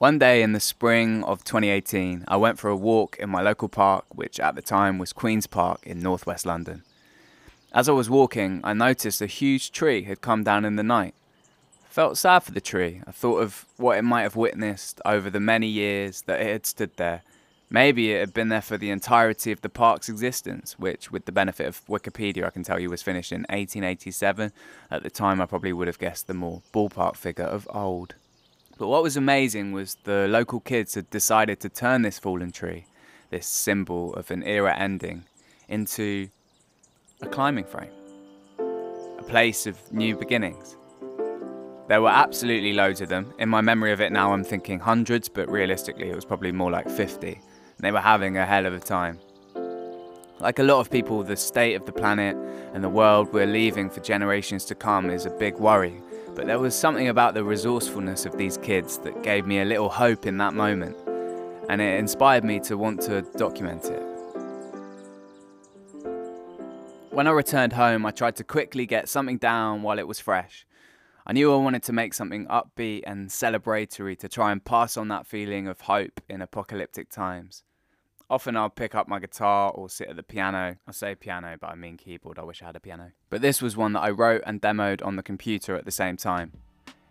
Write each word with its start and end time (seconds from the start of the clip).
One 0.00 0.18
day 0.18 0.40
in 0.40 0.54
the 0.54 0.60
spring 0.60 1.22
of 1.24 1.44
2018, 1.44 2.24
I 2.26 2.38
went 2.38 2.58
for 2.58 2.70
a 2.70 2.74
walk 2.74 3.18
in 3.18 3.28
my 3.28 3.42
local 3.42 3.68
park, 3.68 4.06
which 4.08 4.40
at 4.40 4.54
the 4.54 4.62
time 4.62 4.96
was 4.96 5.12
Queen's 5.12 5.46
Park 5.46 5.86
in 5.86 6.00
northwest 6.00 6.46
London. 6.46 6.84
As 7.74 7.86
I 7.86 7.92
was 7.92 8.08
walking, 8.08 8.62
I 8.64 8.72
noticed 8.72 9.20
a 9.20 9.26
huge 9.26 9.72
tree 9.72 10.04
had 10.04 10.22
come 10.22 10.42
down 10.42 10.64
in 10.64 10.76
the 10.76 10.82
night. 10.82 11.12
I 11.84 11.88
felt 11.90 12.16
sad 12.16 12.38
for 12.38 12.52
the 12.52 12.62
tree. 12.62 13.02
I 13.06 13.12
thought 13.12 13.42
of 13.42 13.66
what 13.76 13.98
it 13.98 14.02
might 14.02 14.22
have 14.22 14.36
witnessed 14.36 15.02
over 15.04 15.28
the 15.28 15.38
many 15.38 15.66
years 15.66 16.22
that 16.22 16.40
it 16.40 16.50
had 16.50 16.64
stood 16.64 16.96
there. 16.96 17.20
Maybe 17.68 18.12
it 18.12 18.20
had 18.20 18.32
been 18.32 18.48
there 18.48 18.62
for 18.62 18.78
the 18.78 18.88
entirety 18.88 19.52
of 19.52 19.60
the 19.60 19.68
park's 19.68 20.08
existence, 20.08 20.78
which, 20.78 21.12
with 21.12 21.26
the 21.26 21.30
benefit 21.30 21.66
of 21.66 21.84
Wikipedia, 21.88 22.46
I 22.46 22.50
can 22.50 22.62
tell 22.62 22.80
you 22.80 22.88
was 22.88 23.02
finished 23.02 23.32
in 23.32 23.40
1887. 23.50 24.50
At 24.90 25.02
the 25.02 25.10
time, 25.10 25.42
I 25.42 25.44
probably 25.44 25.74
would 25.74 25.88
have 25.88 25.98
guessed 25.98 26.26
the 26.26 26.32
more 26.32 26.62
ballpark 26.72 27.16
figure 27.16 27.44
of 27.44 27.68
old. 27.70 28.14
But 28.80 28.88
what 28.88 29.02
was 29.02 29.18
amazing 29.18 29.72
was 29.72 29.98
the 30.04 30.26
local 30.26 30.58
kids 30.58 30.94
had 30.94 31.10
decided 31.10 31.60
to 31.60 31.68
turn 31.68 32.00
this 32.00 32.18
fallen 32.18 32.50
tree, 32.50 32.86
this 33.28 33.46
symbol 33.46 34.14
of 34.14 34.30
an 34.30 34.42
era 34.42 34.74
ending, 34.74 35.24
into 35.68 36.30
a 37.20 37.26
climbing 37.26 37.66
frame, 37.66 37.90
a 39.18 39.22
place 39.24 39.66
of 39.66 39.76
new 39.92 40.16
beginnings. 40.16 40.78
There 41.88 42.00
were 42.00 42.08
absolutely 42.08 42.72
loads 42.72 43.02
of 43.02 43.10
them. 43.10 43.34
In 43.38 43.50
my 43.50 43.60
memory 43.60 43.92
of 43.92 44.00
it 44.00 44.12
now, 44.12 44.32
I'm 44.32 44.44
thinking 44.44 44.80
hundreds, 44.80 45.28
but 45.28 45.50
realistically, 45.50 46.08
it 46.08 46.14
was 46.14 46.24
probably 46.24 46.50
more 46.50 46.70
like 46.70 46.88
50. 46.88 47.32
And 47.32 47.42
they 47.80 47.92
were 47.92 48.00
having 48.00 48.38
a 48.38 48.46
hell 48.46 48.64
of 48.64 48.72
a 48.72 48.80
time. 48.80 49.18
Like 50.38 50.58
a 50.58 50.62
lot 50.62 50.80
of 50.80 50.90
people, 50.90 51.22
the 51.22 51.36
state 51.36 51.74
of 51.74 51.84
the 51.84 51.92
planet 51.92 52.34
and 52.72 52.82
the 52.82 52.88
world 52.88 53.30
we're 53.30 53.44
leaving 53.44 53.90
for 53.90 54.00
generations 54.00 54.64
to 54.64 54.74
come 54.74 55.10
is 55.10 55.26
a 55.26 55.30
big 55.30 55.58
worry 55.58 56.00
but 56.34 56.46
there 56.46 56.58
was 56.58 56.74
something 56.74 57.08
about 57.08 57.34
the 57.34 57.44
resourcefulness 57.44 58.26
of 58.26 58.36
these 58.36 58.56
kids 58.58 58.98
that 58.98 59.22
gave 59.22 59.46
me 59.46 59.60
a 59.60 59.64
little 59.64 59.88
hope 59.88 60.26
in 60.26 60.38
that 60.38 60.54
moment, 60.54 60.96
and 61.68 61.80
it 61.80 61.98
inspired 61.98 62.44
me 62.44 62.60
to 62.60 62.76
want 62.76 63.00
to 63.02 63.22
document 63.36 63.86
it. 63.86 64.02
When 67.10 67.26
I 67.26 67.30
returned 67.30 67.72
home, 67.72 68.06
I 68.06 68.12
tried 68.12 68.36
to 68.36 68.44
quickly 68.44 68.86
get 68.86 69.08
something 69.08 69.38
down 69.38 69.82
while 69.82 69.98
it 69.98 70.08
was 70.08 70.20
fresh. 70.20 70.66
I 71.26 71.32
knew 71.32 71.52
I 71.52 71.56
wanted 71.56 71.82
to 71.84 71.92
make 71.92 72.14
something 72.14 72.46
upbeat 72.46 73.02
and 73.06 73.28
celebratory 73.28 74.18
to 74.18 74.28
try 74.28 74.52
and 74.52 74.64
pass 74.64 74.96
on 74.96 75.08
that 75.08 75.26
feeling 75.26 75.68
of 75.68 75.82
hope 75.82 76.20
in 76.28 76.40
apocalyptic 76.40 77.10
times. 77.10 77.62
Often 78.30 78.56
I'll 78.56 78.70
pick 78.70 78.94
up 78.94 79.08
my 79.08 79.18
guitar 79.18 79.72
or 79.72 79.90
sit 79.90 80.08
at 80.08 80.14
the 80.14 80.22
piano. 80.22 80.76
I 80.86 80.92
say 80.92 81.16
piano, 81.16 81.56
but 81.60 81.68
I 81.68 81.74
mean 81.74 81.96
keyboard. 81.96 82.38
I 82.38 82.44
wish 82.44 82.62
I 82.62 82.66
had 82.66 82.76
a 82.76 82.80
piano. 82.80 83.10
But 83.28 83.42
this 83.42 83.60
was 83.60 83.76
one 83.76 83.92
that 83.94 84.00
I 84.00 84.10
wrote 84.10 84.42
and 84.46 84.62
demoed 84.62 85.04
on 85.04 85.16
the 85.16 85.22
computer 85.24 85.74
at 85.74 85.84
the 85.84 85.90
same 85.90 86.16
time. 86.16 86.52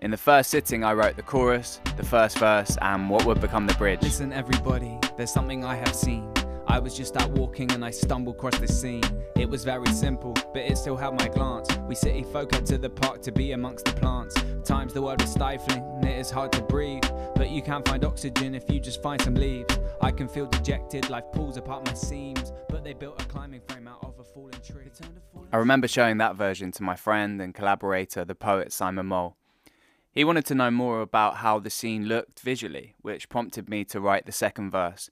In 0.00 0.10
the 0.10 0.16
first 0.16 0.48
sitting, 0.48 0.82
I 0.82 0.94
wrote 0.94 1.16
the 1.16 1.22
chorus, 1.22 1.82
the 1.98 2.02
first 2.02 2.38
verse, 2.38 2.78
and 2.80 3.10
what 3.10 3.26
would 3.26 3.42
become 3.42 3.66
the 3.66 3.74
bridge. 3.74 4.00
Listen, 4.00 4.32
everybody, 4.32 4.98
there's 5.18 5.30
something 5.30 5.66
I 5.66 5.74
have 5.74 5.94
seen. 5.94 6.32
I 6.72 6.78
was 6.78 6.96
just 6.96 7.18
out 7.18 7.30
walking 7.32 7.70
and 7.72 7.84
I 7.84 7.90
stumbled 7.90 8.36
across 8.36 8.58
this 8.58 8.80
scene. 8.80 9.02
It 9.36 9.46
was 9.46 9.62
very 9.62 9.92
simple, 9.92 10.32
but 10.54 10.62
it 10.62 10.78
still 10.78 10.96
held 10.96 11.20
my 11.20 11.28
glance. 11.28 11.68
We 11.86 11.94
city 11.94 12.22
folk 12.22 12.54
head 12.54 12.64
to 12.64 12.78
the 12.78 12.88
park 12.88 13.20
to 13.24 13.30
be 13.30 13.52
amongst 13.52 13.84
the 13.84 13.92
plants. 13.92 14.34
Times 14.64 14.94
the 14.94 15.02
world 15.02 15.20
is 15.20 15.30
stifling, 15.30 15.84
and 15.96 16.06
it 16.06 16.18
is 16.18 16.30
hard 16.30 16.50
to 16.52 16.62
breathe. 16.62 17.04
But 17.36 17.50
you 17.50 17.60
can 17.60 17.82
find 17.82 18.06
oxygen 18.06 18.54
if 18.54 18.70
you 18.70 18.80
just 18.80 19.02
find 19.02 19.20
some 19.20 19.34
leaves. 19.34 19.78
I 20.00 20.12
can 20.12 20.28
feel 20.28 20.46
dejected, 20.46 21.10
life 21.10 21.24
pulls 21.34 21.58
apart 21.58 21.84
my 21.84 21.92
seams. 21.92 22.54
But 22.70 22.84
they 22.84 22.94
built 22.94 23.20
a 23.20 23.26
climbing 23.26 23.60
frame 23.68 23.86
out 23.86 24.02
of 24.02 24.18
a 24.18 24.24
fallen 24.24 24.58
tree. 24.62 24.86
I 25.52 25.58
remember 25.58 25.88
showing 25.88 26.16
that 26.18 26.36
version 26.36 26.72
to 26.72 26.82
my 26.82 26.96
friend 26.96 27.42
and 27.42 27.54
collaborator, 27.54 28.24
the 28.24 28.34
poet 28.34 28.72
Simon 28.72 29.04
Mole. 29.04 29.36
He 30.10 30.24
wanted 30.24 30.46
to 30.46 30.54
know 30.54 30.70
more 30.70 31.02
about 31.02 31.36
how 31.36 31.58
the 31.58 31.68
scene 31.68 32.06
looked 32.06 32.40
visually, 32.40 32.94
which 33.02 33.28
prompted 33.28 33.68
me 33.68 33.84
to 33.84 34.00
write 34.00 34.24
the 34.24 34.32
second 34.32 34.70
verse. 34.70 35.10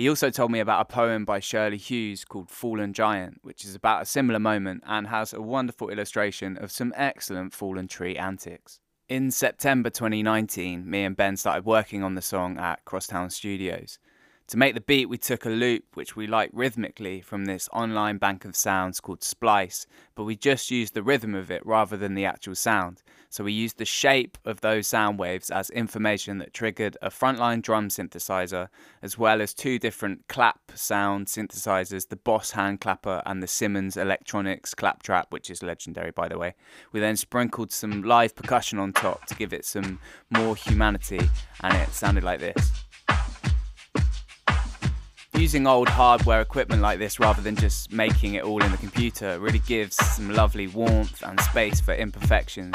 He 0.00 0.08
also 0.08 0.30
told 0.30 0.50
me 0.50 0.60
about 0.60 0.80
a 0.80 0.84
poem 0.86 1.26
by 1.26 1.40
Shirley 1.40 1.76
Hughes 1.76 2.24
called 2.24 2.48
Fallen 2.48 2.94
Giant, 2.94 3.40
which 3.42 3.66
is 3.66 3.74
about 3.74 4.00
a 4.00 4.06
similar 4.06 4.38
moment 4.38 4.82
and 4.86 5.08
has 5.08 5.34
a 5.34 5.42
wonderful 5.42 5.90
illustration 5.90 6.56
of 6.56 6.72
some 6.72 6.94
excellent 6.96 7.52
fallen 7.52 7.86
tree 7.86 8.16
antics. 8.16 8.80
In 9.10 9.30
September 9.30 9.90
2019, 9.90 10.88
me 10.88 11.04
and 11.04 11.14
Ben 11.14 11.36
started 11.36 11.66
working 11.66 12.02
on 12.02 12.14
the 12.14 12.22
song 12.22 12.56
at 12.56 12.82
Crosstown 12.86 13.28
Studios. 13.28 13.98
To 14.50 14.56
make 14.56 14.74
the 14.74 14.80
beat, 14.80 15.08
we 15.08 15.16
took 15.16 15.46
a 15.46 15.48
loop 15.48 15.84
which 15.94 16.16
we 16.16 16.26
like 16.26 16.50
rhythmically 16.52 17.20
from 17.20 17.44
this 17.44 17.68
online 17.72 18.18
bank 18.18 18.44
of 18.44 18.56
sounds 18.56 18.98
called 18.98 19.22
Splice, 19.22 19.86
but 20.16 20.24
we 20.24 20.34
just 20.34 20.72
used 20.72 20.92
the 20.92 21.04
rhythm 21.04 21.36
of 21.36 21.52
it 21.52 21.64
rather 21.64 21.96
than 21.96 22.16
the 22.16 22.24
actual 22.24 22.56
sound. 22.56 23.04
So 23.28 23.44
we 23.44 23.52
used 23.52 23.78
the 23.78 23.84
shape 23.84 24.38
of 24.44 24.60
those 24.60 24.88
sound 24.88 25.20
waves 25.20 25.52
as 25.52 25.70
information 25.70 26.38
that 26.38 26.52
triggered 26.52 26.96
a 27.00 27.10
frontline 27.10 27.62
drum 27.62 27.90
synthesizer, 27.90 28.66
as 29.02 29.16
well 29.16 29.40
as 29.40 29.54
two 29.54 29.78
different 29.78 30.26
clap 30.26 30.72
sound 30.74 31.28
synthesizers 31.28 32.08
the 32.08 32.16
Boss 32.16 32.50
hand 32.50 32.80
clapper 32.80 33.22
and 33.26 33.40
the 33.40 33.46
Simmons 33.46 33.96
Electronics 33.96 34.74
claptrap, 34.74 35.30
which 35.30 35.48
is 35.48 35.62
legendary 35.62 36.10
by 36.10 36.26
the 36.26 36.38
way. 36.38 36.56
We 36.90 36.98
then 36.98 37.14
sprinkled 37.14 37.70
some 37.70 38.02
live 38.02 38.34
percussion 38.34 38.80
on 38.80 38.94
top 38.94 39.26
to 39.26 39.36
give 39.36 39.52
it 39.52 39.64
some 39.64 40.00
more 40.28 40.56
humanity, 40.56 41.20
and 41.60 41.72
it 41.72 41.90
sounded 41.90 42.24
like 42.24 42.40
this. 42.40 42.89
Using 45.40 45.66
old 45.66 45.88
hardware 45.88 46.42
equipment 46.42 46.82
like 46.82 46.98
this 46.98 47.18
rather 47.18 47.40
than 47.40 47.56
just 47.56 47.90
making 47.90 48.34
it 48.34 48.44
all 48.44 48.62
in 48.62 48.70
the 48.70 48.76
computer 48.76 49.40
really 49.40 49.60
gives 49.60 49.96
some 49.96 50.28
lovely 50.34 50.66
warmth 50.66 51.22
and 51.22 51.40
space 51.40 51.80
for 51.80 51.94
imperfections. 51.94 52.74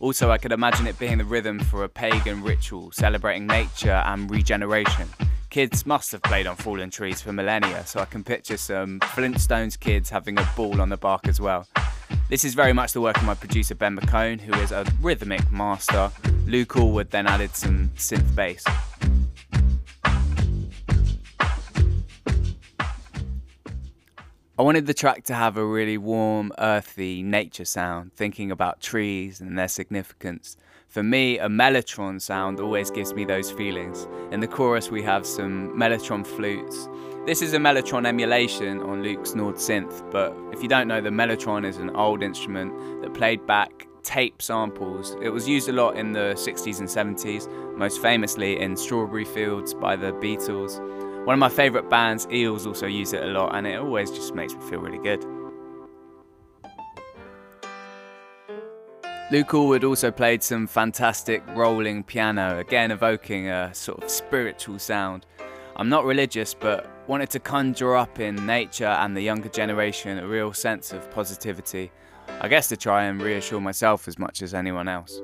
Also, 0.00 0.30
I 0.30 0.38
could 0.38 0.50
imagine 0.50 0.86
it 0.86 0.98
being 0.98 1.18
the 1.18 1.26
rhythm 1.26 1.58
for 1.58 1.84
a 1.84 1.90
pagan 1.90 2.42
ritual 2.42 2.90
celebrating 2.90 3.46
nature 3.46 4.02
and 4.06 4.30
regeneration. 4.30 5.10
Kids 5.50 5.84
must 5.84 6.10
have 6.12 6.22
played 6.22 6.46
on 6.46 6.56
fallen 6.56 6.88
trees 6.88 7.20
for 7.20 7.34
millennia, 7.34 7.84
so 7.84 8.00
I 8.00 8.06
can 8.06 8.24
picture 8.24 8.56
some 8.56 9.00
Flintstones 9.00 9.78
kids 9.78 10.08
having 10.08 10.38
a 10.38 10.48
ball 10.56 10.80
on 10.80 10.88
the 10.88 10.96
bark 10.96 11.28
as 11.28 11.38
well. 11.38 11.68
This 12.30 12.46
is 12.46 12.54
very 12.54 12.72
much 12.72 12.94
the 12.94 13.02
work 13.02 13.18
of 13.18 13.24
my 13.24 13.34
producer 13.34 13.74
Ben 13.74 13.94
McCone, 13.94 14.40
who 14.40 14.54
is 14.54 14.72
a 14.72 14.86
rhythmic 15.02 15.52
master. 15.52 16.10
Luke 16.46 16.70
Allwood 16.70 17.10
then 17.10 17.26
added 17.26 17.54
some 17.54 17.90
synth 17.90 18.34
bass. 18.34 18.64
I 24.60 24.62
wanted 24.62 24.86
the 24.86 24.92
track 24.92 25.24
to 25.24 25.34
have 25.34 25.56
a 25.56 25.64
really 25.64 25.96
warm, 25.96 26.52
earthy 26.58 27.22
nature 27.22 27.64
sound, 27.64 28.12
thinking 28.12 28.50
about 28.50 28.82
trees 28.82 29.40
and 29.40 29.58
their 29.58 29.68
significance. 29.68 30.58
For 30.86 31.02
me, 31.02 31.38
a 31.38 31.48
mellotron 31.48 32.20
sound 32.20 32.60
always 32.60 32.90
gives 32.90 33.14
me 33.14 33.24
those 33.24 33.50
feelings. 33.50 34.06
In 34.30 34.40
the 34.40 34.46
chorus, 34.46 34.90
we 34.90 35.02
have 35.02 35.24
some 35.24 35.70
mellotron 35.70 36.26
flutes. 36.26 36.90
This 37.24 37.40
is 37.40 37.54
a 37.54 37.56
mellotron 37.56 38.06
emulation 38.06 38.82
on 38.82 39.02
Luke's 39.02 39.34
Nord 39.34 39.54
synth, 39.54 40.10
but 40.10 40.36
if 40.52 40.62
you 40.62 40.68
don't 40.68 40.88
know, 40.88 41.00
the 41.00 41.08
mellotron 41.08 41.64
is 41.64 41.78
an 41.78 41.88
old 41.96 42.22
instrument 42.22 43.00
that 43.00 43.14
played 43.14 43.46
back 43.46 43.86
tape 44.02 44.42
samples. 44.42 45.16
It 45.22 45.30
was 45.30 45.48
used 45.48 45.70
a 45.70 45.72
lot 45.72 45.96
in 45.96 46.12
the 46.12 46.34
60s 46.36 46.80
and 46.80 46.88
70s, 47.16 47.48
most 47.78 48.02
famously 48.02 48.60
in 48.60 48.76
Strawberry 48.76 49.24
Fields 49.24 49.72
by 49.72 49.96
the 49.96 50.12
Beatles. 50.12 50.99
One 51.24 51.34
of 51.34 51.38
my 51.38 51.50
favourite 51.50 51.90
bands, 51.90 52.26
Eels, 52.32 52.66
also 52.66 52.86
use 52.86 53.12
it 53.12 53.22
a 53.22 53.26
lot, 53.26 53.54
and 53.54 53.66
it 53.66 53.78
always 53.78 54.10
just 54.10 54.34
makes 54.34 54.54
me 54.54 54.60
feel 54.68 54.80
really 54.80 54.98
good. 54.98 55.22
Luke 59.30 59.48
Allwood 59.48 59.84
also 59.84 60.10
played 60.10 60.42
some 60.42 60.66
fantastic 60.66 61.42
rolling 61.54 62.02
piano, 62.02 62.58
again 62.58 62.90
evoking 62.90 63.48
a 63.48 63.72
sort 63.72 64.02
of 64.02 64.10
spiritual 64.10 64.78
sound. 64.78 65.26
I'm 65.76 65.88
not 65.88 66.04
religious, 66.04 66.52
but 66.54 66.90
wanted 67.06 67.30
to 67.30 67.38
conjure 67.38 67.96
up 67.96 68.18
in 68.18 68.46
nature 68.46 68.86
and 68.86 69.16
the 69.16 69.20
younger 69.20 69.50
generation 69.50 70.18
a 70.18 70.26
real 70.26 70.52
sense 70.52 70.92
of 70.92 71.08
positivity. 71.10 71.92
I 72.40 72.48
guess 72.48 72.68
to 72.70 72.76
try 72.76 73.04
and 73.04 73.22
reassure 73.22 73.60
myself 73.60 74.08
as 74.08 74.18
much 74.18 74.42
as 74.42 74.54
anyone 74.54 74.88
else. 74.88 75.20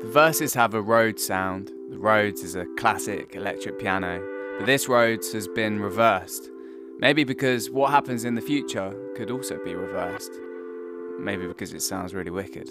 The 0.00 0.10
verses 0.10 0.54
have 0.54 0.74
a 0.74 0.80
Rhodes 0.80 1.26
sound. 1.26 1.70
The 1.90 1.98
Rhodes 1.98 2.44
is 2.44 2.54
a 2.54 2.66
classic 2.76 3.34
electric 3.34 3.80
piano, 3.80 4.22
but 4.58 4.66
this 4.66 4.88
Rhodes 4.88 5.32
has 5.32 5.48
been 5.48 5.80
reversed. 5.80 6.48
Maybe 7.00 7.24
because 7.24 7.68
what 7.68 7.90
happens 7.90 8.24
in 8.24 8.36
the 8.36 8.40
future 8.40 8.94
could 9.16 9.28
also 9.28 9.58
be 9.64 9.74
reversed. 9.74 10.30
Maybe 11.18 11.48
because 11.48 11.74
it 11.74 11.82
sounds 11.82 12.14
really 12.14 12.30
wicked. 12.30 12.68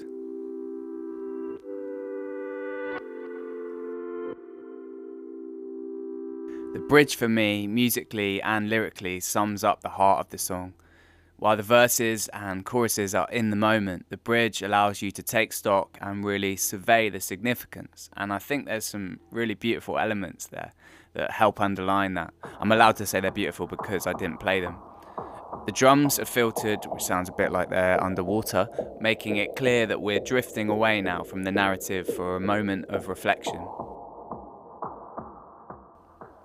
The 6.74 6.86
bridge 6.88 7.18
for 7.18 7.28
me, 7.28 7.68
musically 7.68 8.42
and 8.42 8.70
lyrically, 8.70 9.20
sums 9.20 9.66
up 9.66 9.82
the 9.82 9.90
heart 9.90 10.22
of 10.22 10.30
the 10.30 10.38
song. 10.38 10.76
While 11.40 11.56
the 11.56 11.64
verses 11.64 12.28
and 12.34 12.66
choruses 12.66 13.16
are 13.16 13.28
in 13.32 13.50
the 13.50 13.56
moment, 13.56 14.08
the 14.10 14.18
bridge 14.18 14.62
allows 14.62 15.02
you 15.02 15.10
to 15.12 15.24
take 15.24 15.54
stock 15.54 15.98
and 16.02 16.26
really 16.26 16.58
survey 16.58 17.10
the 17.10 17.22
significance. 17.22 18.10
And 18.18 18.34
I 18.34 18.40
think 18.40 18.66
there's 18.66 18.84
some 18.84 19.22
really 19.32 19.54
beautiful 19.54 19.98
elements 19.98 20.48
there 20.48 20.74
that 21.14 21.32
help 21.32 21.62
underline 21.62 22.16
that. 22.16 22.34
I'm 22.60 22.74
allowed 22.74 22.98
to 22.98 23.06
say 23.06 23.22
they're 23.22 23.32
beautiful 23.32 23.68
because 23.68 24.06
I 24.06 24.12
didn't 24.12 24.42
play 24.42 24.60
them. 24.60 24.76
The 25.66 25.72
drums 25.72 26.20
are 26.20 26.26
filtered, 26.26 26.84
which 26.88 27.04
sounds 27.04 27.30
a 27.30 27.34
bit 27.34 27.54
like 27.54 27.70
they're 27.70 28.04
underwater, 28.04 28.68
making 29.00 29.38
it 29.38 29.56
clear 29.56 29.86
that 29.86 30.02
we're 30.02 30.20
drifting 30.20 30.68
away 30.68 31.02
now 31.02 31.24
from 31.24 31.44
the 31.44 31.54
narrative 31.54 32.06
for 32.16 32.36
a 32.36 32.42
moment 32.42 32.88
of 32.90 33.08
reflection. 33.08 33.66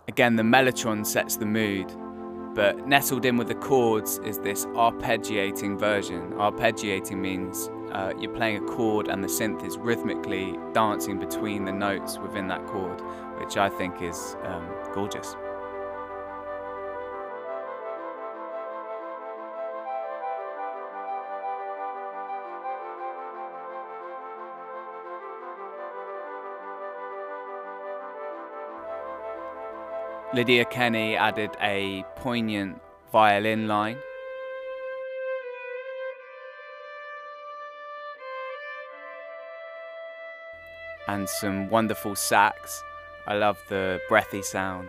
Again, 0.06 0.36
the 0.36 0.44
mellotron 0.44 1.04
sets 1.04 1.36
the 1.36 1.46
mood, 1.46 1.90
but 2.54 2.86
nestled 2.86 3.24
in 3.24 3.36
with 3.36 3.48
the 3.48 3.54
chords 3.56 4.18
is 4.18 4.38
this 4.38 4.64
arpeggiating 4.66 5.78
version. 5.78 6.32
Arpeggiating 6.32 7.18
means 7.18 7.68
uh, 7.92 8.12
you're 8.18 8.34
playing 8.34 8.56
a 8.56 8.66
chord 8.66 9.08
and 9.08 9.22
the 9.22 9.28
synth 9.28 9.64
is 9.64 9.76
rhythmically 9.76 10.56
dancing 10.72 11.18
between 11.18 11.64
the 11.64 11.72
notes 11.72 12.18
within 12.18 12.48
that 12.48 12.64
chord, 12.66 13.00
which 13.40 13.56
I 13.56 13.68
think 13.68 14.00
is 14.00 14.36
um, 14.44 14.66
gorgeous. 14.92 15.36
Lydia 30.34 30.64
Kenny 30.64 31.14
added 31.14 31.50
a 31.60 32.04
poignant 32.16 32.82
violin 33.12 33.68
line. 33.68 33.98
And 41.06 41.28
some 41.28 41.70
wonderful 41.70 42.16
sax. 42.16 42.82
I 43.28 43.36
love 43.36 43.58
the 43.68 44.00
breathy 44.08 44.42
sound. 44.42 44.88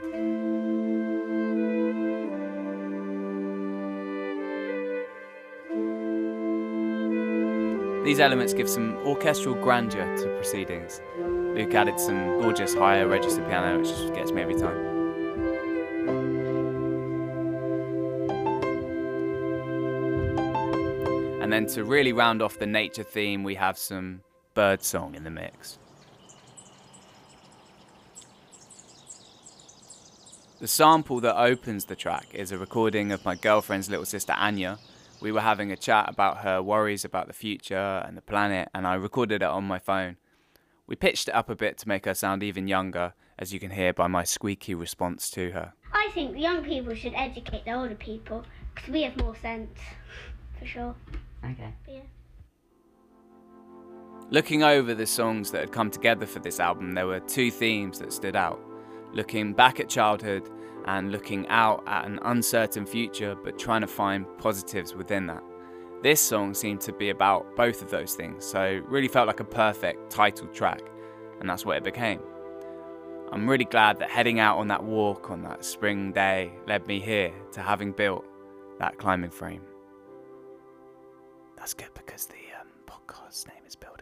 These 8.03 8.19
elements 8.19 8.56
give 8.56 8.68
some 8.68 8.98
orchestral 9.06 9.53
grandeur 9.53 10.18
to 10.18 10.27
proceedings. 10.38 11.01
Luke 11.19 11.74
added 11.75 12.00
some 12.00 12.41
gorgeous 12.41 12.74
higher 12.74 13.07
register 13.07 13.44
piano, 13.44 13.77
which 13.77 13.89
just 13.89 14.12
gets 14.15 14.31
me 14.31 14.41
every 14.41 14.56
time. 14.56 14.94
And 21.45 21.53
then 21.53 21.68
to 21.68 21.83
really 21.83 22.12
round 22.12 22.42
off 22.42 22.57
the 22.57 22.65
nature 22.65 23.03
theme, 23.03 23.44
we 23.44 23.53
have 23.53 23.77
some 23.77 24.21
bird 24.56 24.81
song 24.81 25.13
in 25.13 25.24
the 25.24 25.30
mix. 25.30 25.77
The 30.59 30.68
sample 30.68 31.19
that 31.19 31.39
opens 31.39 31.86
the 31.86 31.95
track 31.95 32.30
is 32.33 32.51
a 32.51 32.57
recording 32.57 33.12
of 33.12 33.24
my 33.24 33.36
girlfriend's 33.36 33.92
little 33.92 34.06
sister 34.06 34.33
Anya. 34.36 34.80
We 35.21 35.31
were 35.31 35.42
having 35.42 35.71
a 35.71 35.75
chat 35.77 36.09
about 36.09 36.39
her 36.39 36.63
worries 36.63 37.06
about 37.06 37.27
the 37.27 37.33
future 37.33 38.03
and 38.07 38.18
the 38.18 38.24
planet, 38.24 38.69
and 38.74 38.88
I 38.88 38.95
recorded 38.95 39.44
it 39.44 39.48
on 39.48 39.65
my 39.65 39.77
phone. 39.77 40.18
We 40.88 40.95
pitched 40.95 41.27
it 41.27 41.36
up 41.36 41.51
a 41.51 41.56
bit 41.56 41.77
to 41.77 41.88
make 41.88 42.06
her 42.06 42.15
sound 42.15 42.41
even 42.41 42.68
younger, 42.68 43.13
as 43.38 43.53
you 43.53 43.59
can 43.59 43.69
hear 43.69 43.94
by 43.94 44.07
my 44.07 44.24
squeaky 44.24 44.74
response 44.74 45.30
to 45.30 45.51
her. 45.51 45.74
I 45.94 46.09
think 46.12 46.39
young 46.39 46.63
people 46.63 46.95
should 46.95 47.13
educate 47.13 47.65
the 47.65 47.74
older 47.74 47.94
people 47.94 48.44
because 48.74 48.89
we 48.89 49.03
have 49.03 49.15
more 49.18 49.36
sense, 49.36 49.77
for 50.57 50.65
sure. 50.65 50.95
Okay. 51.51 51.74
Yeah. 51.88 52.01
Looking 54.31 54.63
over 54.63 54.94
the 54.95 55.06
songs 55.06 55.51
that 55.51 55.62
had 55.62 55.71
come 55.71 55.92
together 55.92 56.25
for 56.25 56.39
this 56.39 56.59
album, 56.59 56.94
there 56.94 57.06
were 57.06 57.19
two 57.19 57.51
themes 57.51 58.00
that 58.00 58.12
stood 58.12 58.36
out 58.36 58.59
looking 59.13 59.53
back 59.53 59.80
at 59.80 59.89
childhood 59.89 60.50
and 60.86 61.12
looking 61.12 61.47
out 61.47 61.83
at 61.88 62.06
an 62.06 62.19
uncertain 62.24 62.86
future, 62.86 63.36
but 63.44 63.57
trying 63.57 63.81
to 63.81 63.88
find 63.88 64.25
positives 64.38 64.94
within 64.94 65.25
that. 65.27 65.42
This 66.03 66.21
song 66.21 66.53
seemed 66.53 66.81
to 66.81 66.94
be 66.94 67.09
about 67.09 67.56
both 67.56 67.81
of 67.81 67.89
those 67.89 68.13
things, 68.13 68.45
so 68.45 68.81
really 68.88 69.07
felt 69.07 69.27
like 69.27 69.39
a 69.39 69.45
perfect 69.45 70.12
title 70.12 70.48
track, 70.48 70.81
and 71.39 71.50
that's 71.50 71.65
what 71.65 71.77
it 71.77 71.83
became. 71.83 72.19
I'm 73.31 73.50
really 73.50 73.65
glad 73.65 73.98
that 74.00 74.12
heading 74.12 74.39
out 74.39 74.59
on 74.59 74.68
that 74.68 74.83
walk 74.83 75.31
on 75.31 75.41
that 75.44 75.65
spring 75.65 76.12
day 76.12 76.51
led 76.68 76.86
me 76.86 77.00
here 77.00 77.33
to 77.53 77.62
having 77.62 77.91
built 77.91 78.25
that 78.80 78.98
climbing 79.00 79.31
frame. 79.31 79.62
That's 81.57 81.73
good 81.73 81.93
because 81.93 82.25
the 82.27 82.35
um, 82.59 82.67
podcast 82.85 83.47
name 83.47 83.63
is 83.67 83.75
Building 83.75 83.94